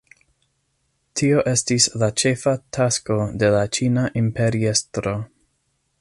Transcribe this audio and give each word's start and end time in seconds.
Tio 1.21 1.43
estis 1.51 1.85
la 2.03 2.09
ĉefa 2.23 2.55
tasko 2.79 3.19
de 3.43 3.53
la 3.57 3.61
ĉina 3.79 4.07
imperiestro. 4.23 5.15